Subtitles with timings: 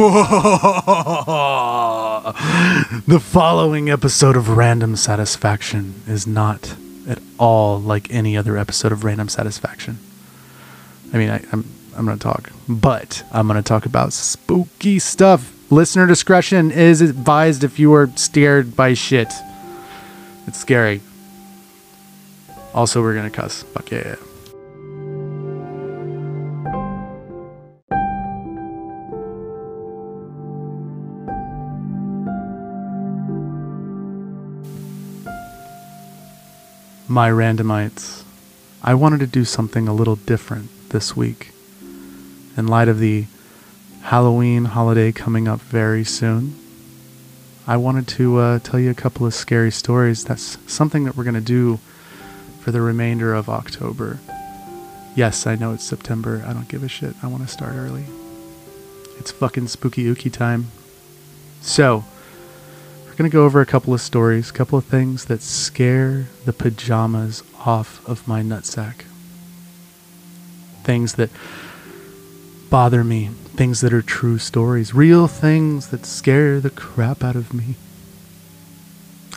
[3.06, 6.74] the following episode of Random Satisfaction is not
[7.06, 9.98] at all like any other episode of Random Satisfaction.
[11.12, 15.54] I mean, I, I'm I'm going to talk, but I'm to talk about spooky stuff.
[15.70, 19.30] Listener discretion is advised if you are scared by shit.
[20.46, 21.02] It's scary.
[22.72, 23.64] Also, we're to cuss.
[23.64, 24.16] Fuck yeah.
[37.10, 38.22] My randomites.
[38.84, 41.50] I wanted to do something a little different this week.
[42.56, 43.26] In light of the
[44.02, 46.54] Halloween holiday coming up very soon,
[47.66, 50.22] I wanted to uh, tell you a couple of scary stories.
[50.22, 51.80] That's something that we're going to do
[52.60, 54.20] for the remainder of October.
[55.16, 56.44] Yes, I know it's September.
[56.46, 57.16] I don't give a shit.
[57.24, 58.04] I want to start early.
[59.18, 60.68] It's fucking spooky ooky time.
[61.60, 62.04] So,
[63.20, 66.54] going to go over a couple of stories, a couple of things that scare the
[66.54, 69.02] pajamas off of my nutsack.
[70.84, 71.28] Things that
[72.70, 77.52] bother me, things that are true stories, real things that scare the crap out of
[77.52, 77.74] me.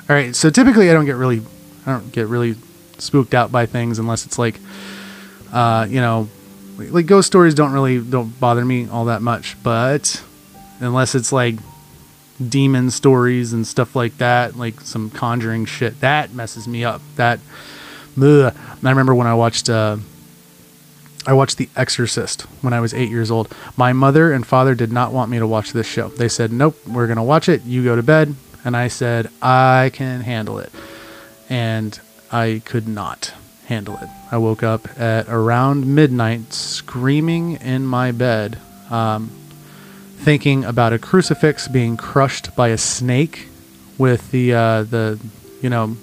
[0.09, 1.41] All right, so typically I don't get really
[1.85, 2.55] I don't get really
[2.99, 4.61] spooked out by things unless it's like
[5.51, 6.29] uh, you know,
[6.77, 10.23] like ghost stories don't really don't bother me all that much, but
[10.79, 11.55] unless it's like
[12.49, 17.01] demon stories and stuff like that, like some conjuring shit, that messes me up.
[17.15, 17.39] That
[18.21, 18.55] ugh.
[18.83, 19.97] I remember when I watched uh,
[21.25, 23.53] I watched The Exorcist when I was eight years old.
[23.77, 26.09] My mother and father did not want me to watch this show.
[26.09, 27.63] They said, "Nope, we're gonna watch it.
[27.63, 28.35] You go to bed."
[28.65, 30.71] And I said, "I can handle it,"
[31.49, 31.99] and
[32.31, 33.33] I could not
[33.67, 34.09] handle it.
[34.31, 38.57] I woke up at around midnight, screaming in my bed,
[38.89, 39.31] um,
[40.23, 43.47] thinking about a crucifix being crushed by a snake
[43.97, 45.19] with the uh, the
[45.61, 45.97] you know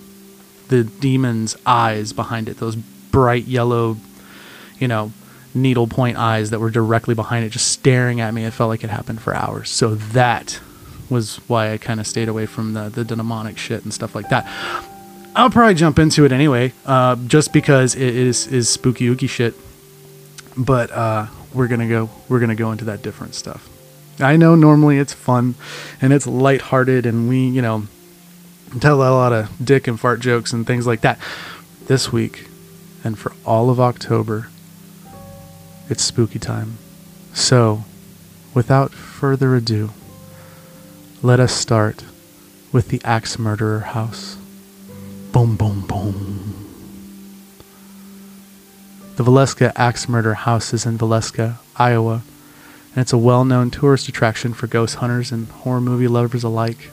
[0.68, 2.58] the demon's eyes behind it.
[2.58, 3.96] Those bright yellow
[4.80, 5.12] you know,
[5.54, 8.44] needlepoint eyes that were directly behind it, just staring at me.
[8.44, 9.70] It felt like it happened for hours.
[9.70, 10.58] So that
[11.08, 14.30] was why I kind of stayed away from the, the demonic shit and stuff like
[14.30, 14.46] that.
[15.36, 19.54] I'll probably jump into it anyway, uh, just because it is is spooky ooky shit.
[20.56, 23.69] But uh, we're gonna go we're gonna go into that different stuff.
[24.22, 25.54] I know normally it's fun
[26.00, 27.86] and it's lighthearted and we you know
[28.80, 31.18] tell a lot of dick and fart jokes and things like that.
[31.86, 32.46] This week
[33.02, 34.48] and for all of October,
[35.88, 36.78] it's spooky time.
[37.32, 37.84] So,
[38.54, 39.90] without further ado,
[41.22, 42.04] let us start
[42.72, 44.36] with the Axe Murderer House.
[45.32, 46.66] Boom, boom, boom.
[49.16, 52.22] The Villisca Axe Murder House is in Villisca, Iowa,
[52.94, 56.90] and it's a well known tourist attraction for ghost hunters and horror movie lovers alike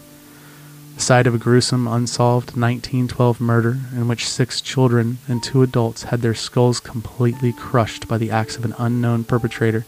[0.98, 6.06] the site of a gruesome, unsolved 1912 murder in which six children and two adults
[6.06, 9.86] had their skulls completely crushed by the axe of an unknown perpetrator,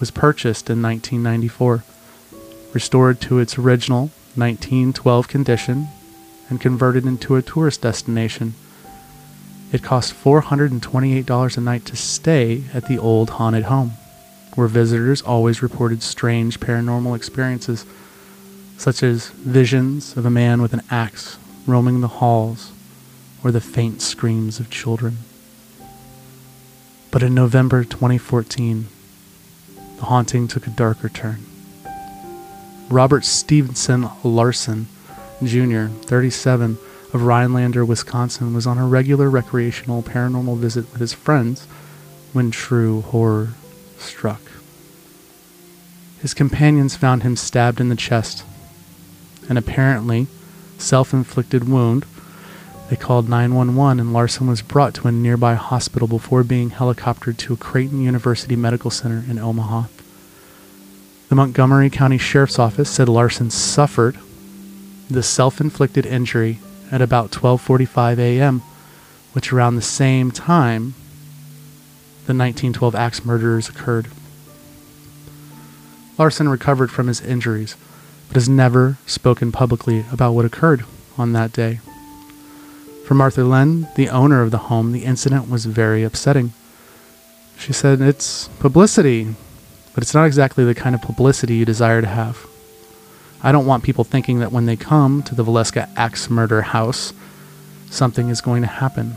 [0.00, 1.84] was purchased in 1994,
[2.72, 5.86] restored to its original 1912 condition,
[6.48, 8.54] and converted into a tourist destination.
[9.70, 13.92] It cost $428 a night to stay at the old haunted home,
[14.56, 17.86] where visitors always reported strange paranormal experiences
[18.76, 22.72] such as visions of a man with an axe roaming the halls
[23.44, 25.18] or the faint screams of children.
[27.10, 28.86] But in November 2014,
[29.98, 31.38] the haunting took a darker turn.
[32.88, 34.88] Robert Stevenson Larson
[35.42, 36.78] Jr., 37,
[37.12, 41.66] of Rhinelander, Wisconsin, was on a regular recreational paranormal visit with his friends
[42.32, 43.50] when true horror
[43.98, 44.40] struck.
[46.20, 48.44] His companions found him stabbed in the chest
[49.48, 50.26] an apparently
[50.78, 52.04] self inflicted wound.
[52.88, 57.56] They called 911 and Larson was brought to a nearby hospital before being helicoptered to
[57.56, 59.84] Creighton University Medical Center in Omaha.
[61.28, 64.18] The Montgomery County Sheriff's Office said Larson suffered
[65.10, 66.60] the self-inflicted injury
[66.92, 68.62] at about 12:45 a.m.,
[69.32, 70.94] which around the same time
[72.26, 74.08] the 1912 axe murders occurred.
[76.18, 77.76] Larson recovered from his injuries
[78.28, 80.84] but has never spoken publicly about what occurred
[81.16, 81.80] on that day.
[83.06, 86.52] For Martha Linn, the owner of the home, the incident was very upsetting.
[87.56, 89.36] She said, It's publicity,
[89.94, 92.46] but it's not exactly the kind of publicity you desire to have.
[93.42, 97.12] I don't want people thinking that when they come to the Villisca Axe Murder House,
[97.90, 99.16] something is going to happen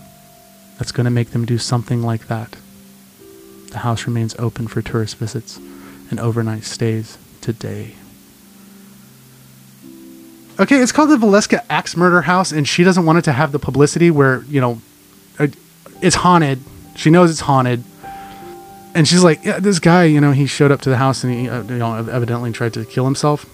[0.77, 2.55] that's going to make them do something like that.
[3.71, 5.59] The house remains open for tourist visits
[6.09, 7.93] and overnight stays today.
[10.59, 13.51] Okay, it's called the Villisca Axe Murder House, and she doesn't want it to have
[13.51, 14.81] the publicity where, you know,
[15.37, 15.47] uh,
[16.01, 16.59] it's haunted.
[16.95, 17.83] She knows it's haunted.
[18.93, 21.33] And she's like, yeah, this guy, you know, he showed up to the house and
[21.33, 23.45] he, uh, you know, evidently tried to kill himself.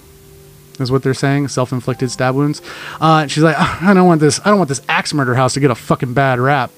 [0.80, 2.62] Is what they're saying, self-inflicted stab wounds.
[3.00, 4.40] Uh, she's like, I don't want this.
[4.44, 6.72] I don't want this axe murder house to get a fucking bad rap.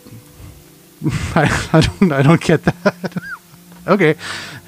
[1.35, 2.11] I, I don't.
[2.11, 3.23] I don't get that.
[3.87, 4.15] okay.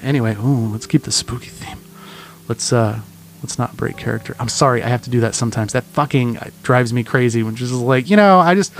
[0.02, 1.78] Anyway, ooh, let's keep the spooky theme.
[2.48, 3.00] Let's uh,
[3.42, 4.36] let's not break character.
[4.38, 5.72] I'm sorry, I have to do that sometimes.
[5.72, 7.42] That fucking drives me crazy.
[7.42, 8.72] When she's like, you know, I just,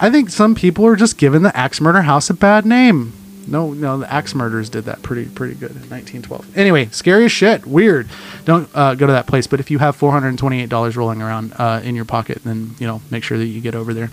[0.00, 3.14] I think some people are just giving the axe murder house a bad name.
[3.48, 6.56] No, no, the axe murders did that pretty, pretty good in 1912.
[6.56, 7.66] Anyway, scary as shit.
[7.66, 8.08] Weird.
[8.44, 9.48] Don't uh, go to that place.
[9.48, 13.02] But if you have 428 dollars rolling around uh, in your pocket, then you know
[13.10, 14.10] make sure that you get over there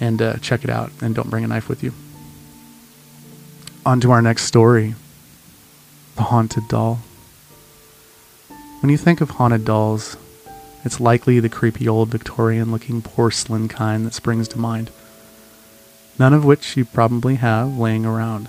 [0.00, 1.92] and uh, check it out, and don't bring a knife with you.
[3.86, 4.94] On to our next story:
[6.16, 7.00] the haunted doll.
[8.80, 10.16] When you think of haunted dolls,
[10.84, 14.90] it's likely the creepy old Victorian looking porcelain kind that springs to mind.
[16.18, 18.48] None of which you probably have laying around.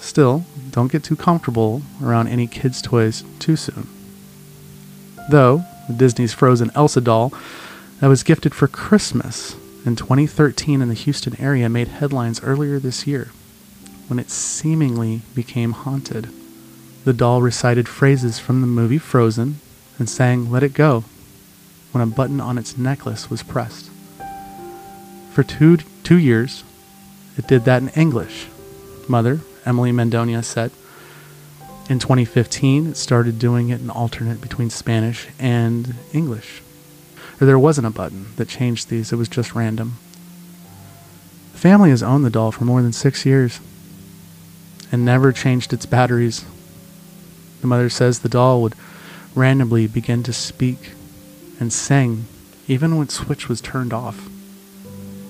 [0.00, 3.86] Still, don't get too comfortable around any kids' toys too soon.
[5.30, 7.32] Though, the Disney's Frozen Elsa doll
[8.00, 9.54] that was gifted for Christmas
[9.84, 13.30] in 2013 in the Houston area made headlines earlier this year
[14.08, 16.28] when it seemingly became haunted.
[17.04, 19.60] The doll recited phrases from the movie Frozen
[19.98, 21.04] and sang Let It Go
[21.92, 23.90] when a button on its necklace was pressed.
[25.32, 26.64] For two, two years,
[27.36, 28.48] it did that in English.
[29.08, 30.72] Mother, Emily Mendonia, said.
[31.88, 36.62] In 2015, it started doing it in alternate between Spanish and English.
[37.40, 39.98] There wasn't a button that changed these, it was just random.
[41.52, 43.60] The family has owned the doll for more than six years
[44.92, 46.44] and never changed its batteries
[47.60, 48.74] the mother says the doll would
[49.34, 50.92] randomly begin to speak
[51.58, 52.26] and sing
[52.66, 54.28] even when switch was turned off.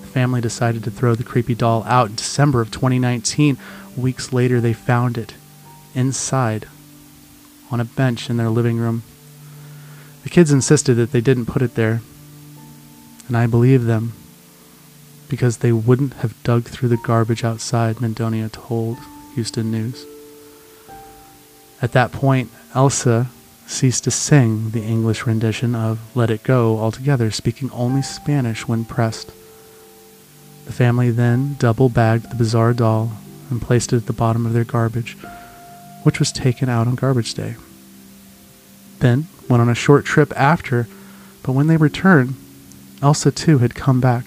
[0.01, 3.57] The family decided to throw the creepy doll out in December of 2019.
[3.97, 5.33] Weeks later, they found it
[5.93, 6.67] inside
[7.69, 9.03] on a bench in their living room.
[10.23, 12.01] The kids insisted that they didn't put it there,
[13.27, 14.13] and I believe them
[15.29, 18.97] because they wouldn't have dug through the garbage outside, Mendonia told
[19.35, 20.05] Houston News.
[21.81, 23.27] At that point, Elsa
[23.65, 28.83] ceased to sing the English rendition of Let It Go altogether, speaking only Spanish when
[28.83, 29.31] pressed.
[30.65, 33.13] The family then double bagged the bizarre doll
[33.49, 35.17] and placed it at the bottom of their garbage,
[36.03, 37.55] which was taken out on garbage day.
[38.99, 40.87] Then went on a short trip after,
[41.43, 42.35] but when they returned,
[43.01, 44.25] Elsa too had come back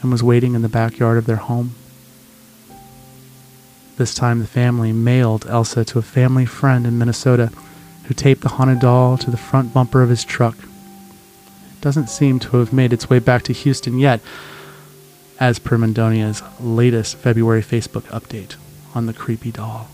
[0.00, 1.74] and was waiting in the backyard of their home.
[3.98, 7.52] This time, the family mailed Elsa to a family friend in Minnesota
[8.04, 10.56] who taped the haunted doll to the front bumper of his truck.
[10.58, 14.20] It doesn't seem to have made its way back to Houston yet,
[15.38, 18.56] as per Mendonia's latest February Facebook update
[18.94, 19.88] on the creepy doll.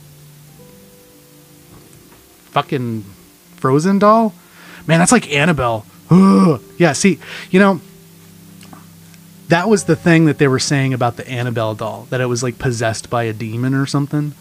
[2.52, 3.04] Fucking
[3.56, 4.34] frozen doll?
[4.86, 5.84] Man, that's like Annabelle.
[6.10, 6.62] Ugh.
[6.78, 7.18] Yeah, see,
[7.50, 7.80] you know,
[9.48, 12.42] that was the thing that they were saying about the Annabelle doll that it was
[12.42, 14.34] like possessed by a demon or something.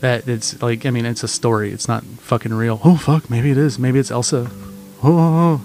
[0.00, 1.72] That it's like I mean it's a story.
[1.72, 2.80] It's not fucking real.
[2.84, 3.78] Oh fuck, maybe it is.
[3.78, 4.48] Maybe it's Elsa.
[5.02, 5.62] Oh, oh,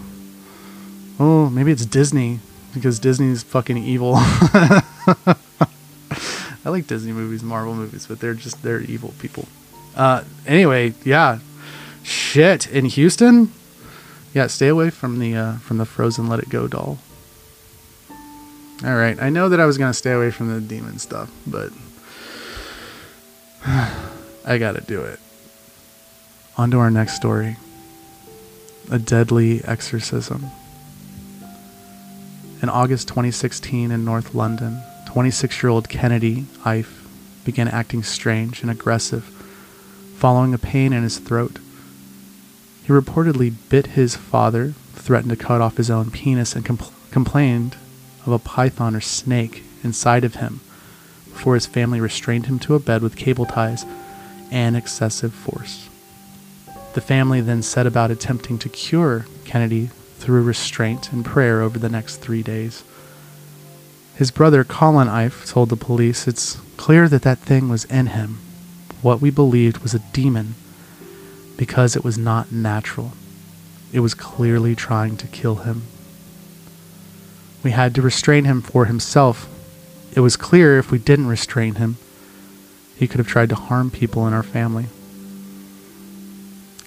[1.20, 2.40] oh, oh maybe it's Disney
[2.74, 4.13] because Disney's fucking evil.
[6.66, 9.48] I like Disney movies, Marvel movies, but they're just they're evil people.
[9.96, 11.40] Uh, anyway, yeah,
[12.03, 13.51] shit in Houston.
[14.33, 17.00] Yeah, stay away from the uh, from the Frozen Let It Go doll.
[18.83, 21.72] All right, I know that I was gonna stay away from the demon stuff, but
[23.65, 25.19] I gotta do it.
[26.57, 27.57] On to our next story
[28.91, 30.45] a deadly exorcism.
[32.62, 37.07] In August 2016 in North London, 26 year old Kennedy Ife
[37.45, 39.24] began acting strange and aggressive
[40.17, 41.60] following a pain in his throat.
[42.84, 47.78] He reportedly bit his father, threatened to cut off his own penis, and compl- complained
[48.25, 50.60] of a python or snake inside of him
[51.25, 53.86] before his family restrained him to a bed with cable ties
[54.52, 55.90] and excessive force.
[56.94, 59.88] The family then set about attempting to cure Kennedy
[60.20, 62.84] through restraint and prayer over the next three days.
[64.16, 68.38] His brother Colin Ife told the police it's clear that that thing was in him,
[69.02, 70.56] what we believed was a demon,
[71.57, 73.13] because it was not natural.
[73.91, 75.83] It was clearly trying to kill him.
[77.63, 79.48] We had to restrain him for himself.
[80.15, 81.98] It was clear if we didn't restrain him,
[82.95, 84.88] he could have tried to harm people in our family.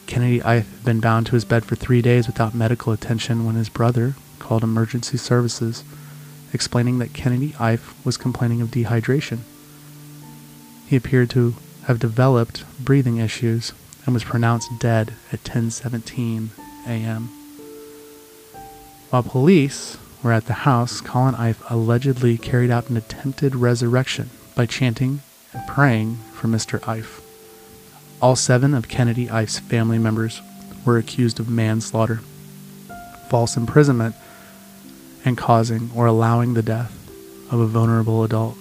[0.07, 3.57] Kennedy Ife had been bound to his bed for three days without medical attention when
[3.57, 5.83] his brother called emergency services,
[6.53, 9.39] explaining that Kennedy Ife was complaining of dehydration.
[10.87, 13.73] He appeared to have developed breathing issues
[14.07, 16.51] and was pronounced dead at 10:17
[16.87, 17.29] a.m.
[19.11, 24.67] While police were at the house, Colin Ife allegedly carried out an attempted resurrection by
[24.67, 25.21] chanting
[25.53, 26.87] and praying for Mr.
[26.89, 27.21] Ife.
[28.23, 30.41] All seven of Kennedy Ife's family members
[30.85, 32.21] were accused of manslaughter,
[33.29, 34.15] false imprisonment,
[35.25, 36.93] and causing or allowing the death
[37.51, 38.57] of a vulnerable adult.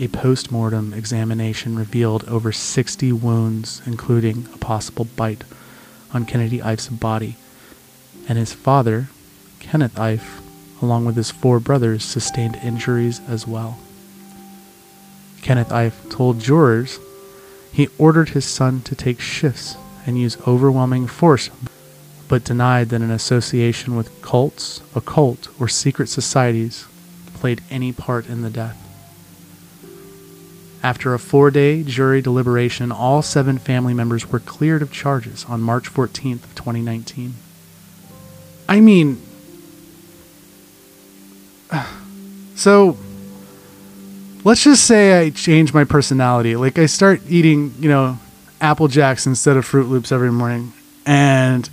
[0.00, 5.44] A post mortem examination revealed over 60 wounds, including a possible bite,
[6.14, 7.36] on Kennedy Ife's body,
[8.26, 9.10] and his father,
[9.58, 10.40] Kenneth Ife,
[10.80, 13.78] along with his four brothers, sustained injuries as well.
[15.42, 16.98] Kenneth Ife told jurors
[17.70, 19.76] he ordered his son to take shifts
[20.06, 21.50] and use overwhelming force,
[22.26, 26.86] but denied that an association with cults, occult, or secret societies
[27.34, 28.89] played any part in the death.
[30.82, 35.60] After a four day jury deliberation, all seven family members were cleared of charges on
[35.60, 37.34] March 14th of 2019.
[38.68, 39.20] I mean,
[42.54, 42.96] so
[44.44, 46.56] let's just say I change my personality.
[46.56, 48.18] Like I start eating, you know,
[48.60, 50.72] Apple Jacks instead of Fruit Loops every morning,
[51.04, 51.68] and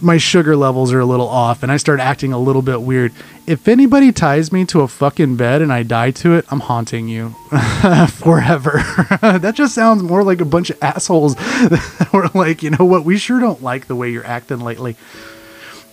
[0.00, 3.12] my sugar levels are a little off, and I start acting a little bit weird.
[3.46, 7.06] If anybody ties me to a fucking bed and I die to it, I'm haunting
[7.06, 7.30] you
[8.08, 8.82] forever.
[9.20, 13.04] that just sounds more like a bunch of assholes that were like, you know what,
[13.04, 14.96] we sure don't like the way you're acting lately.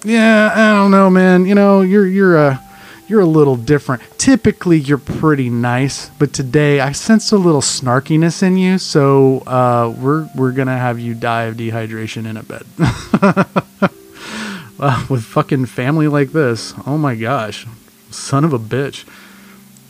[0.03, 1.45] Yeah, I don't know, man.
[1.45, 2.59] You know, you're you're a
[3.07, 4.01] you're a little different.
[4.17, 8.79] Typically, you're pretty nice, but today I sense a little snarkiness in you.
[8.79, 13.93] So uh, we're we're gonna have you die of dehydration in a bed.
[14.79, 17.65] Uh, with fucking family like this, oh my gosh,
[18.09, 19.05] son of a bitch.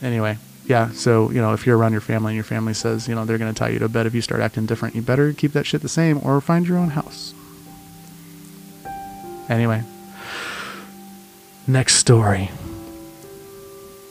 [0.02, 0.90] Anyway, yeah.
[0.92, 3.38] So you know, if you're around your family and your family says you know they're
[3.38, 5.82] gonna tie you to bed if you start acting different, you better keep that shit
[5.82, 7.34] the same or find your own house.
[9.48, 9.82] Anyway,
[11.66, 12.50] next story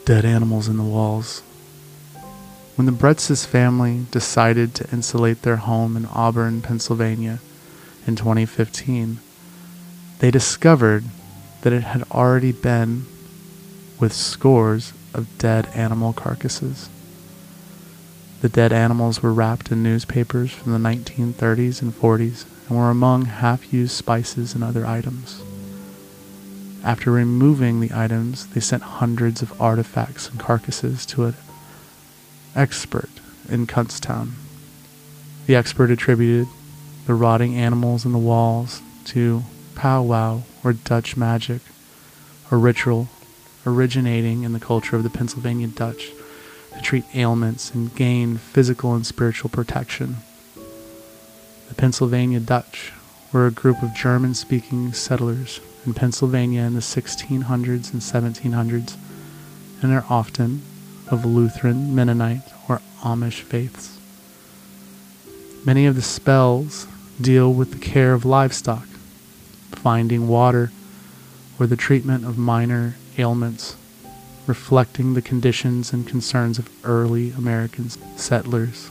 [0.06, 1.42] dead animals in the walls.
[2.76, 7.40] When the Bretzes family decided to insulate their home in Auburn, Pennsylvania
[8.06, 9.20] in 2015,
[10.24, 11.04] they discovered
[11.64, 13.06] that it had already been
[14.00, 16.88] with scores of dead animal carcasses.
[18.40, 23.26] The dead animals were wrapped in newspapers from the 1930s and 40s and were among
[23.26, 25.44] half used spices and other items.
[26.86, 31.36] After removing the items, they sent hundreds of artifacts and carcasses to an
[32.56, 33.10] expert
[33.50, 34.36] in Kutztown.
[35.48, 36.48] The expert attributed
[37.08, 39.44] the rotting animals in the walls to
[39.76, 41.62] powwow or Dutch magic,
[42.52, 43.10] a ritual
[43.66, 46.12] originating in the culture of the Pennsylvania Dutch
[46.74, 50.18] to treat ailments and gain physical and spiritual protection.
[51.70, 52.92] The Pennsylvania Dutch
[53.32, 58.96] were a group of German speaking settlers in Pennsylvania in the 1600s and 1700s,
[59.82, 60.62] and are often
[61.10, 63.98] of Lutheran, Mennonite, or Amish faiths.
[65.66, 66.88] Many of the spells
[67.20, 68.88] deal with the care of livestock,
[69.84, 70.72] finding water,
[71.60, 73.76] or the treatment of minor ailments,
[74.48, 78.90] reflecting the conditions and concerns of early American settlers.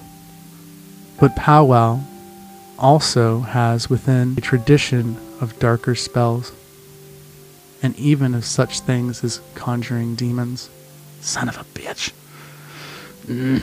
[1.19, 2.01] But powwow
[2.79, 6.53] also has within a tradition of darker spells
[7.83, 10.69] and even of such things as conjuring demons.
[11.21, 12.13] Son of a bitch.
[13.27, 13.63] Mm.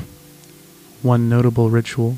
[1.03, 2.17] One notable ritual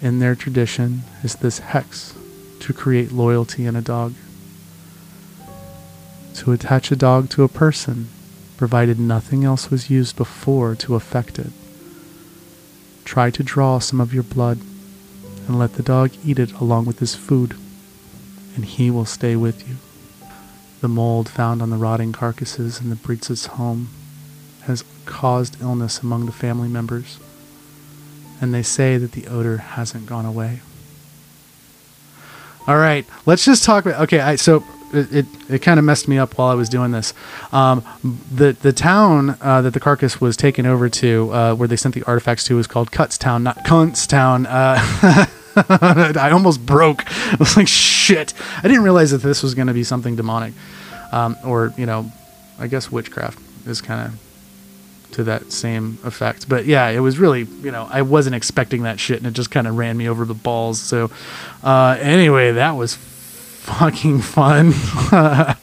[0.00, 2.14] in their tradition is this hex
[2.62, 4.14] to create loyalty in a dog.
[6.34, 8.08] To attach a dog to a person,
[8.56, 11.50] provided nothing else was used before to affect it.
[13.04, 14.58] Try to draw some of your blood
[15.48, 17.56] and let the dog eat it along with his food,
[18.54, 19.76] and he will stay with you.
[20.80, 23.88] The mold found on the rotting carcasses in the Bretzes' home
[24.62, 27.18] has caused illness among the family members,
[28.40, 30.60] and they say that the odor hasn't gone away.
[32.66, 34.02] All right, let's just talk about.
[34.02, 36.92] Okay, I, so it, it, it kind of messed me up while I was doing
[36.92, 37.12] this.
[37.52, 37.84] Um,
[38.32, 41.94] the the town uh, that the carcass was taken over to, uh, where they sent
[41.94, 44.46] the artifacts to, was called Kutztown, not Kuntstown.
[44.46, 45.26] Uh,
[46.18, 47.04] I almost broke.
[47.06, 48.32] I was like, shit.
[48.58, 50.54] I didn't realize that this was going to be something demonic.
[51.10, 52.10] Um, or, you know,
[52.58, 54.31] I guess witchcraft is kind of
[55.12, 56.48] to that same effect.
[56.48, 59.50] But yeah, it was really, you know, I wasn't expecting that shit and it just
[59.50, 60.80] kind of ran me over the balls.
[60.80, 61.10] So,
[61.62, 64.72] uh, anyway, that was fucking fun.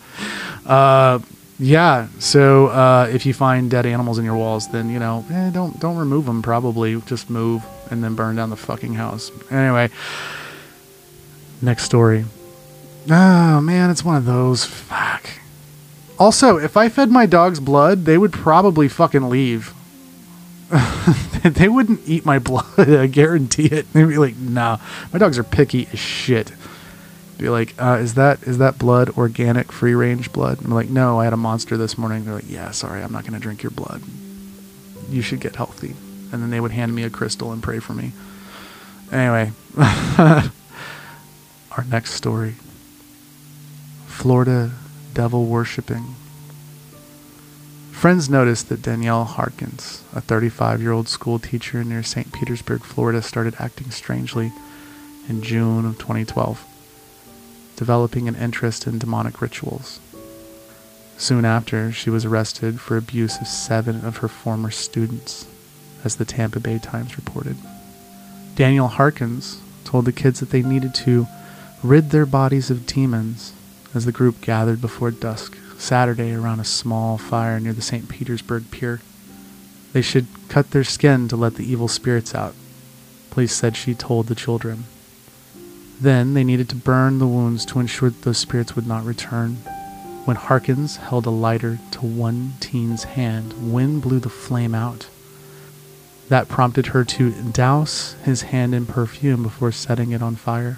[0.65, 1.19] uh,
[1.59, 2.07] yeah.
[2.19, 5.79] So, uh, if you find dead animals in your walls, then, you know, eh, don't,
[5.79, 7.01] don't remove them probably.
[7.01, 9.31] Just move and then burn down the fucking house.
[9.51, 9.89] Anyway,
[11.61, 12.25] next story.
[13.09, 14.65] Oh man, it's one of those.
[16.19, 19.73] Also, if I fed my dogs blood, they would probably fucking leave.
[21.43, 22.65] they wouldn't eat my blood.
[22.77, 23.91] I guarantee it.
[23.93, 24.77] They'd be like, "Nah,
[25.13, 26.51] my dogs are picky as shit."
[27.37, 31.19] Be like, uh, "Is that is that blood organic, free range blood?" I'm like, "No,
[31.21, 33.71] I had a monster this morning." They're like, "Yeah, sorry, I'm not gonna drink your
[33.71, 34.03] blood.
[35.09, 35.95] You should get healthy."
[36.31, 38.11] And then they would hand me a crystal and pray for me.
[39.11, 40.43] Anyway, our
[41.89, 42.55] next story.
[44.05, 44.71] Florida
[45.13, 46.15] devil worshipping.
[47.91, 52.31] Friends noticed that Danielle Harkins, a 35 year old school teacher near St.
[52.31, 54.53] Petersburg, Florida, started acting strangely
[55.27, 56.65] in June of 2012,
[57.75, 59.99] developing an interest in demonic rituals.
[61.17, 65.45] Soon after, she was arrested for abuse of seven of her former students,
[66.05, 67.57] as the Tampa Bay Times reported.
[68.55, 71.27] Danielle Harkins told the kids that they needed to
[71.83, 73.51] rid their bodies of demons
[73.93, 78.09] as the group gathered before dusk Saturday around a small fire near the St.
[78.09, 79.01] Petersburg Pier.
[79.93, 82.53] They should cut their skin to let the evil spirits out,
[83.31, 84.85] police said she told the children.
[85.99, 89.55] Then they needed to burn the wounds to ensure that those spirits would not return.
[90.25, 95.07] When Harkins held a lighter to one teen's hand, wind blew the flame out.
[96.29, 100.77] That prompted her to douse his hand in perfume before setting it on fire.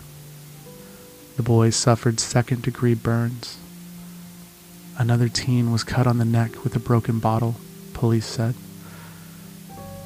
[1.42, 3.58] The boy suffered second degree burns.
[4.96, 7.56] Another teen was cut on the neck with a broken bottle,
[7.94, 8.54] police said.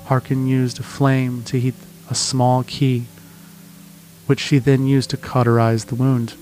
[0.06, 1.76] Harkin used a flame to heat
[2.10, 3.08] a small key,
[4.28, 6.36] which she then used to cauterize the wound.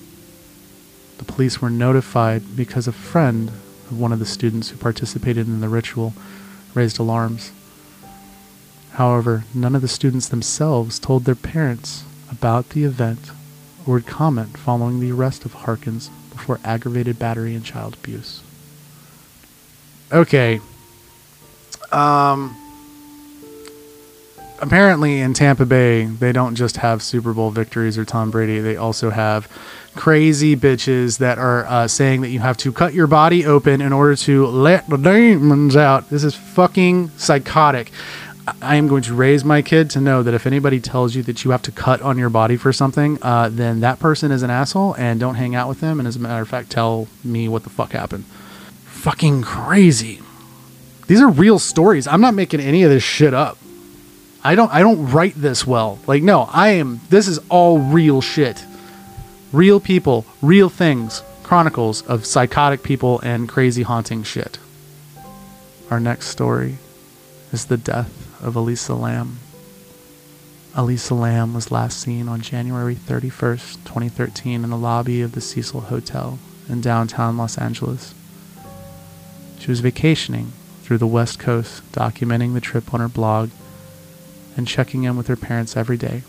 [1.17, 5.59] The police were notified because a friend of one of the students who participated in
[5.59, 6.13] the ritual
[6.75, 7.51] raised alarms.
[8.91, 13.31] However, none of the students themselves told their parents about the event
[13.85, 18.41] or would comment following the arrest of Harkins for aggravated battery and child abuse.
[20.11, 20.59] Okay.
[21.91, 22.55] Um
[24.63, 28.59] apparently in Tampa Bay, they don't just have Super Bowl victories or Tom Brady.
[28.59, 29.47] They also have
[29.95, 33.93] crazy bitches that are uh, saying that you have to cut your body open in
[33.93, 36.09] order to let the demons out.
[36.09, 37.91] This is fucking psychotic.
[38.61, 41.45] I am going to raise my kid to know that if anybody tells you that
[41.45, 44.49] you have to cut on your body for something, uh, then that person is an
[44.49, 45.99] asshole and don't hang out with them.
[45.99, 48.25] And as a matter of fact, tell me what the fuck happened.
[48.85, 50.21] Fucking crazy.
[51.07, 52.05] These are real stories.
[52.05, 53.57] I'm not making any of this shit up.
[54.43, 55.99] I don't I don't write this well.
[56.05, 58.65] Like no, I am this is all real shit.
[59.53, 64.59] Real people, real things, chronicles of psychotic people and crazy haunting shit.
[65.89, 66.77] Our next story
[67.53, 69.39] is the death of Elisa Lam.
[70.75, 75.81] Elisa Lam was last seen on January 31st, 2013, in the lobby of the Cecil
[75.81, 78.13] Hotel in downtown Los Angeles.
[79.59, 80.51] She was vacationing
[80.81, 83.49] through the West Coast, documenting the trip on her blog
[84.57, 86.23] and checking in with her parents every day.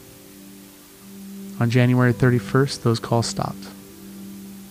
[1.59, 3.69] On January 31st, those calls stopped.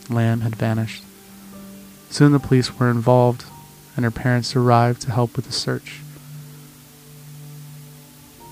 [0.10, 1.04] Lam had vanished.
[2.10, 3.46] Soon the police were involved,
[3.96, 6.03] and her parents arrived to help with the search.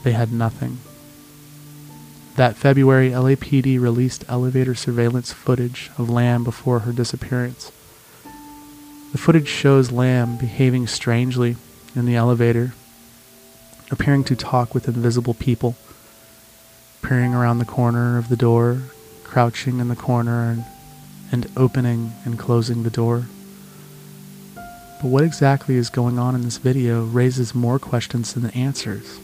[0.04, 0.80] They had nothing.
[2.36, 7.72] That February, LAPD released elevator surveillance footage of Lam before her disappearance.
[9.12, 11.58] The footage shows Lam behaving strangely
[11.96, 12.74] in the elevator,
[13.92, 15.76] appearing to talk with invisible people,
[17.02, 18.84] peering around the corner of the door,
[19.24, 20.66] crouching in the corner, and,
[21.32, 23.26] and opening and closing the door.
[24.56, 29.20] But what exactly is going on in this video raises more questions than answers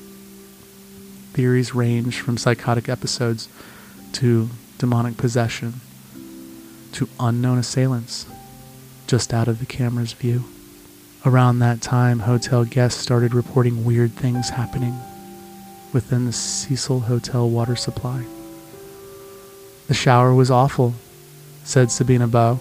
[1.38, 3.48] theories range from psychotic episodes
[4.12, 5.72] to demonic possession
[6.92, 8.26] to unknown assailants
[9.06, 10.44] just out of the camera's view.
[11.24, 14.96] Around that time, hotel guests started reporting weird things happening
[15.94, 18.26] within the Cecil Hotel water supply.
[19.88, 20.96] The shower was awful,
[21.64, 22.58] said Sabina Bow,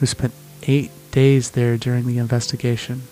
[0.00, 3.04] who spent eight days there during the investigation.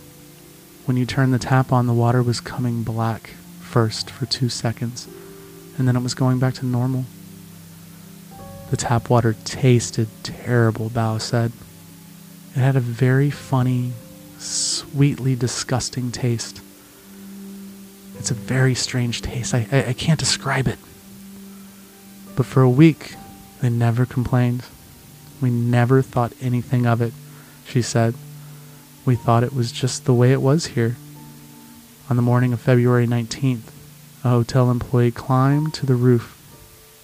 [0.84, 3.30] When you turned the tap on, the water was coming black
[3.72, 5.08] first for two seconds,
[5.78, 7.06] and then it was going back to normal.
[8.70, 11.52] The tap water tasted terrible, Bao said.
[12.54, 13.92] It had a very funny,
[14.38, 16.60] sweetly disgusting taste.
[18.18, 19.54] It's a very strange taste.
[19.54, 20.78] I, I, I can't describe it.
[22.36, 23.14] But for a week,
[23.62, 24.64] they never complained.
[25.40, 27.14] We never thought anything of it,
[27.66, 28.14] she said.
[29.06, 30.96] We thought it was just the way it was here.
[32.10, 33.70] On the morning of February 19th,
[34.24, 36.36] a hotel employee climbed to the roof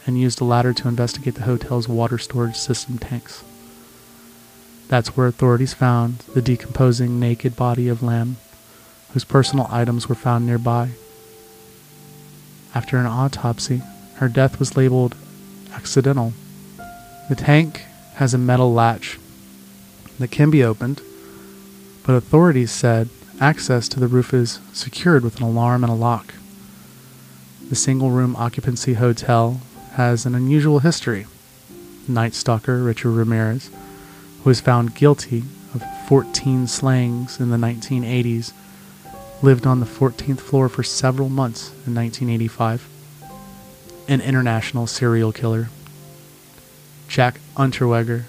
[0.05, 3.45] and used a ladder to investigate the hotel's water storage system tanks.
[4.89, 8.39] That's where authorities found the decomposing naked body of Lam,
[9.13, 10.91] whose personal items were found nearby.
[12.75, 13.83] After an autopsy,
[14.17, 15.15] her death was labeled
[15.73, 16.33] accidental.
[17.29, 17.85] The tank
[18.15, 19.19] has a metal latch
[20.19, 21.03] that can be opened,
[22.05, 23.09] but authorities said
[23.41, 26.35] access to the roof is secured with an alarm and a lock.
[27.69, 29.61] The single room occupancy hotel
[29.93, 31.27] has an unusual history.
[32.09, 33.71] Night Stalker Richard Ramirez,
[34.43, 38.53] who was found guilty of 14 slayings in the 1980s,
[39.43, 42.89] lived on the 14th floor for several months in 1985.
[44.09, 45.69] An international serial killer,
[47.09, 48.25] Jack Unterweger,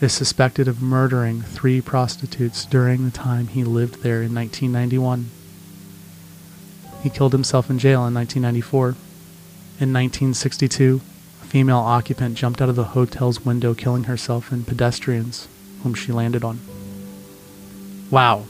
[0.00, 5.30] is suspected of murdering three prostitutes during the time he lived there in 1991.
[7.02, 8.88] He killed himself in jail in 1994.
[9.80, 11.00] In 1962,
[11.42, 15.48] a female occupant jumped out of the hotel's window, killing herself and pedestrians
[15.82, 16.60] whom she landed on.
[18.10, 18.44] Wow.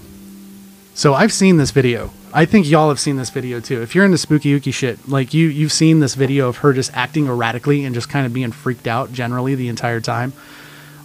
[0.95, 2.11] So I've seen this video.
[2.33, 3.83] I think y'all have seen this video too.
[3.83, 6.93] If you're into spooky ooky shit, like you you've seen this video of her just
[6.95, 10.33] acting erratically and just kind of being freaked out generally the entire time.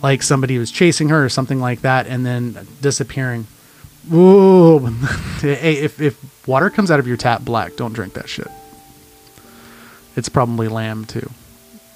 [0.05, 3.47] Like somebody was chasing her or something like that and then disappearing.
[4.13, 4.77] Ooh.
[5.41, 8.47] hey, if if water comes out of your tap black, don't drink that shit.
[10.15, 11.27] It's probably lamb too.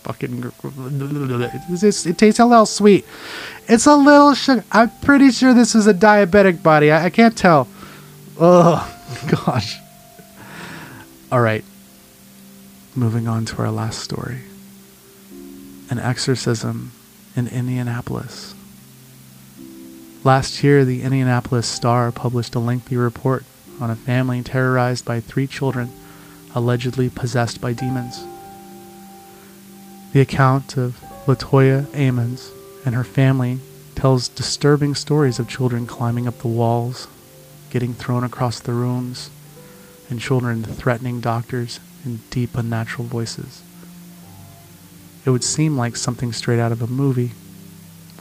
[0.00, 3.04] Fucking it, tastes a little sweet.
[3.68, 4.64] It's a little sugar.
[4.72, 6.90] I'm pretty sure this is a diabetic body.
[6.90, 7.68] I, I can't tell.
[8.38, 8.90] Oh
[9.28, 9.76] gosh.
[11.30, 11.62] All right.
[12.96, 14.38] Moving on to our last story.
[15.90, 16.92] An exorcism
[17.34, 18.54] in Indianapolis.
[20.22, 23.44] Last year, the Indianapolis Star published a lengthy report
[23.80, 25.90] on a family terrorized by three children
[26.54, 28.24] allegedly possessed by demons.
[30.12, 32.50] The account of Latoya Ammons
[32.84, 33.58] and her family
[33.94, 37.08] tells disturbing stories of children climbing up the walls,
[37.70, 39.30] getting thrown across the rooms,
[40.08, 43.62] and children threatening doctors in deep, unnatural voices.
[45.24, 47.32] It would seem like something straight out of a movie,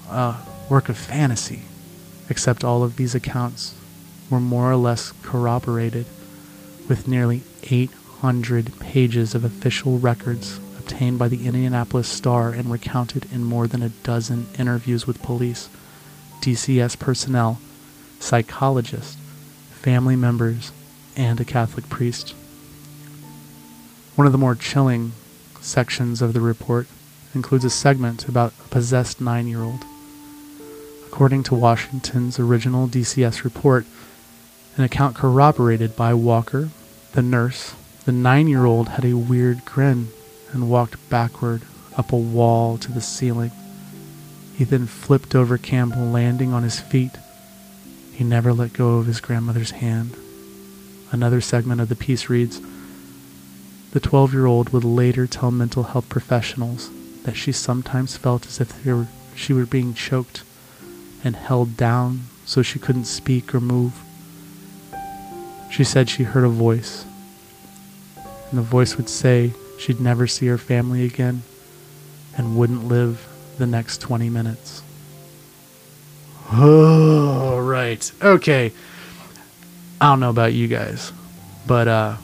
[0.09, 0.35] a
[0.69, 1.63] work of fantasy,
[2.29, 3.75] except all of these accounts
[4.29, 6.05] were more or less corroborated
[6.87, 13.43] with nearly 800 pages of official records obtained by the Indianapolis Star and recounted in
[13.43, 15.69] more than a dozen interviews with police,
[16.41, 17.59] DCS personnel,
[18.19, 19.15] psychologists,
[19.71, 20.71] family members,
[21.15, 22.33] and a Catholic priest.
[24.15, 25.13] One of the more chilling
[25.61, 26.87] sections of the report
[27.33, 29.83] includes a segment about a possessed nine year old.
[31.07, 33.85] According to Washington's original DCS report,
[34.77, 36.69] an account corroborated by Walker,
[37.13, 40.09] the nurse, the nine year old had a weird grin
[40.51, 41.61] and walked backward
[41.97, 43.51] up a wall to the ceiling.
[44.55, 47.17] He then flipped over Campbell, landing on his feet.
[48.13, 50.15] He never let go of his grandmother's hand.
[51.11, 52.61] Another segment of the piece reads
[53.91, 56.91] The 12 year old would later tell mental health professionals
[57.23, 60.43] that she sometimes felt as if were, she were being choked
[61.23, 63.93] and held down so she couldn't speak or move.
[65.71, 67.05] She said she heard a voice,
[68.49, 71.43] and the voice would say, she'd never see her family again
[72.35, 74.81] and wouldn't live the next 20 minutes.
[76.51, 78.11] Oh, right.
[78.21, 78.71] Okay.
[80.01, 81.11] I don't know about you guys,
[81.67, 82.17] but, uh,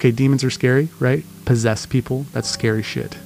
[0.00, 1.24] okay, demons are scary, right?
[1.44, 3.18] Possess people, that's scary shit.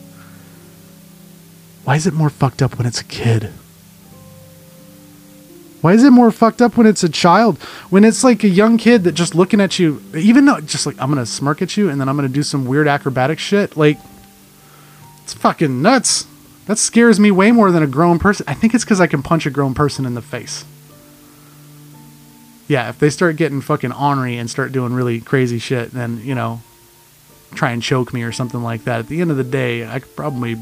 [1.85, 3.53] Why is it more fucked up when it's a kid?
[5.83, 7.59] Why is it more fucked up when it's a child?
[7.91, 11.01] When it's like a young kid that just looking at you, even though just like
[11.01, 13.77] I'm gonna smirk at you and then I'm gonna do some weird acrobatic shit.
[13.77, 13.99] Like
[15.23, 16.27] it's fucking nuts.
[16.67, 18.47] That scares me way more than a grown person.
[18.49, 20.65] I think it's because I can punch a grown person in the face.
[22.67, 26.35] Yeah, if they start getting fucking ornery and start doing really crazy shit, then you
[26.35, 26.63] know,
[27.55, 29.01] try and choke me or something like that.
[29.01, 30.57] At the end of the day, I could probably.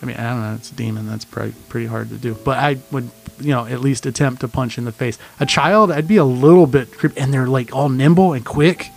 [0.00, 0.54] I mean, I don't know.
[0.54, 1.08] It's a demon.
[1.08, 2.34] That's probably pretty hard to do.
[2.34, 3.10] But I would
[3.40, 5.18] you know, at least attempt to punch in the face.
[5.40, 8.88] A child, I'd be a little bit creepy, and they're like all nimble and quick.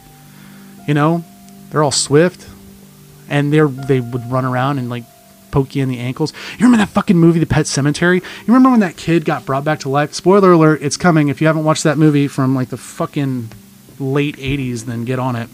[0.87, 1.23] You know,
[1.69, 2.47] they're all swift,
[3.29, 5.03] and they're they would run around and like
[5.51, 6.33] poke you in the ankles.
[6.57, 8.17] You remember that fucking movie, The Pet Cemetery?
[8.17, 10.13] You remember when that kid got brought back to life?
[10.13, 11.29] Spoiler alert, it's coming.
[11.29, 13.49] If you haven't watched that movie from like the fucking
[13.99, 15.49] late 80s, then get on it.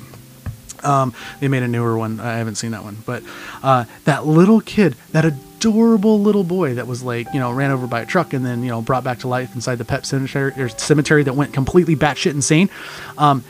[0.84, 2.20] Um, they made a newer one.
[2.20, 3.24] I haven't seen that one, but
[3.64, 7.88] uh, that little kid, that adorable little boy that was like, you know, ran over
[7.88, 10.54] by a truck and then you know brought back to life inside the pet cemetery
[10.58, 12.70] or cemetery that went completely batshit insane.
[13.18, 13.44] Um,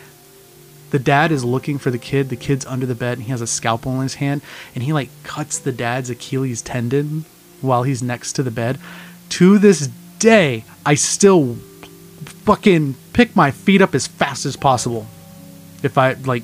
[0.89, 2.29] the dad is looking for the kid.
[2.29, 4.41] The kid's under the bed and he has a scalpel in his hand
[4.73, 7.25] and he like cuts the dad's Achilles tendon
[7.61, 8.79] while he's next to the bed.
[9.29, 9.87] To this
[10.19, 11.55] day, I still
[12.45, 15.07] fucking pick my feet up as fast as possible
[15.83, 16.43] if I like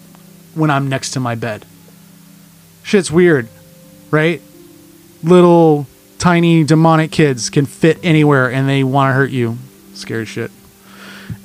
[0.54, 1.66] when I'm next to my bed.
[2.84, 3.48] Shit's weird,
[4.12, 4.42] right?
[5.24, 5.88] Little
[6.20, 9.58] tiny demonic kids can fit anywhere and they want to hurt you.
[9.94, 10.52] Scary shit.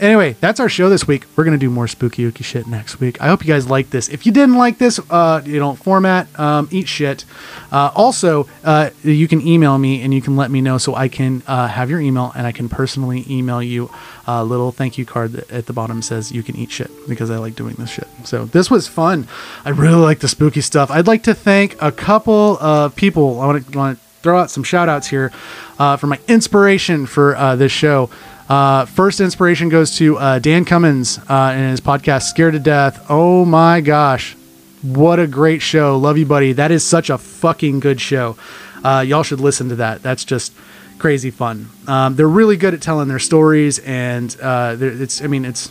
[0.01, 1.25] Anyway, that's our show this week.
[1.37, 3.21] We're gonna do more spooky ooky shit next week.
[3.21, 4.09] I hope you guys like this.
[4.09, 7.25] If you didn't like this, uh, you know, format, um, eat shit.
[7.73, 11.09] Uh, also, uh, you can email me and you can let me know so I
[11.09, 13.91] can uh, have your email and I can personally email you
[14.27, 17.31] a little thank you card that at the bottom says you can eat shit because
[17.31, 18.07] I like doing this shit.
[18.25, 19.27] So this was fun.
[19.65, 20.91] I really like the spooky stuff.
[20.91, 23.41] I'd like to thank a couple of people.
[23.41, 25.33] I want to, want to throw out some shout outs here
[25.79, 28.11] uh, for my inspiration for uh, this show.
[28.49, 33.05] Uh, first inspiration goes to uh, Dan Cummins uh, and his podcast Scared to Death.
[33.11, 34.35] Oh my gosh,
[34.81, 35.99] what a great show!
[35.99, 36.53] Love you, buddy.
[36.53, 38.39] That is such a fucking good show.
[38.83, 40.03] Uh, y'all should listen to that.
[40.03, 40.55] That's just
[40.99, 41.69] crazy fun.
[41.87, 45.71] Um, they're really good at telling their stories, and uh, it's I mean it's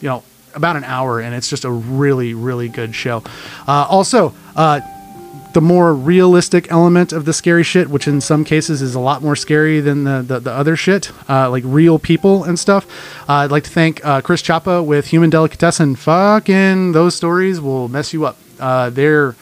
[0.00, 3.22] you know about an hour, and it's just a really really good show.
[3.68, 4.34] Uh, also.
[5.52, 9.22] The more realistic element of the scary shit, which in some cases is a lot
[9.22, 12.86] more scary than the, the, the other shit, uh, like real people and stuff.
[13.28, 15.96] Uh, I'd like to thank uh, Chris Chapa with Human Delicatessen.
[15.96, 18.38] Fucking those stories will mess you up.
[18.58, 19.36] Uh, they're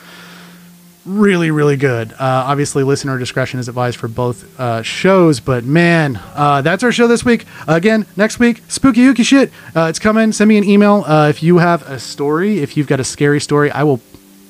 [1.07, 2.13] really, really good.
[2.15, 7.07] Uh, obviously, listener discretion is advised for both uh, shows, but man, that's our show
[7.07, 7.47] this week.
[7.69, 9.53] Again, next week, Spooky Yuki shit.
[9.77, 10.33] It's coming.
[10.33, 12.59] Send me an email if you have a story.
[12.59, 14.01] If you've got a scary story, I will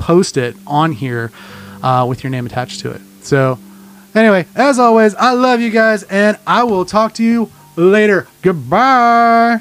[0.01, 1.31] post it on here
[1.83, 3.01] uh, with your name attached to it.
[3.23, 3.59] So,
[4.15, 8.27] anyway, as always, I love you guys, and I will talk to you later.
[8.43, 9.61] Goodbye.